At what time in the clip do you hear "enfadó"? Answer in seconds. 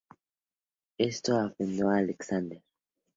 1.59-1.91